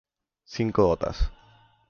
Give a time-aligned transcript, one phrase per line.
[0.53, 1.29] cinco gotas